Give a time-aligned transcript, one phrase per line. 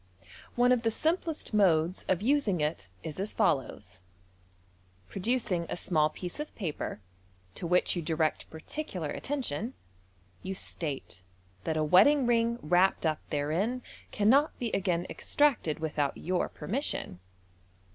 [0.55, 4.01] One of the simplest modes of using it is as follows:
[5.09, 7.01] Producing a small piece of paper,
[7.53, 9.75] to which you direct particular attention,
[10.41, 11.21] you •tate
[11.65, 17.19] that a wedding ring wrapped up therein cannot be again extracted without your permission.